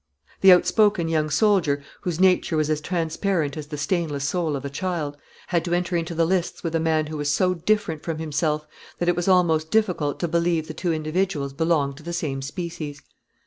The 0.39 0.51
outspoken 0.51 1.07
young 1.09 1.29
soldier, 1.29 1.83
whose 2.01 2.19
nature 2.19 2.57
was 2.57 2.71
as 2.71 2.81
transparent 2.81 3.55
as 3.55 3.67
the 3.67 3.77
stainless 3.77 4.23
soul 4.23 4.55
of 4.55 4.65
a 4.65 4.69
child, 4.71 5.15
had 5.49 5.63
to 5.65 5.75
enter 5.75 5.95
into 5.95 6.15
the 6.15 6.25
lists 6.25 6.63
with 6.63 6.73
a 6.73 6.79
man 6.79 7.05
who 7.05 7.17
was 7.17 7.31
so 7.31 7.53
different 7.53 8.01
from 8.01 8.17
himself, 8.17 8.65
that 8.97 9.07
it 9.09 9.15
was 9.15 9.27
almost 9.27 9.69
difficult 9.69 10.19
to 10.21 10.27
believe 10.27 10.67
the 10.67 10.73
two 10.73 10.91
individuals 10.91 11.53
belonged 11.53 11.97
to 11.97 12.03
the 12.03 12.13
same 12.13 12.41
species. 12.41 13.03